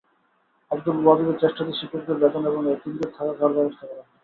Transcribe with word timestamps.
আবদুল 0.71 0.97
ওয়াদুদের 0.99 1.37
চেষ্টাতেই 1.41 1.77
শিক্ষকদের 1.79 2.17
বেতন 2.21 2.43
এবং 2.47 2.61
এতিমদের 2.67 3.09
থাকা-খাওয়ার 3.11 3.55
ব্যবস্থা 3.57 3.85
করা 3.85 4.01
হয়। 4.01 4.09